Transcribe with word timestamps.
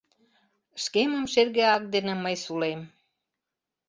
Шкемым 0.83 1.25
шерге 1.33 1.63
ак 1.75 1.83
дене 1.93 2.13
мый 2.23 2.35
сулем: 2.43 2.81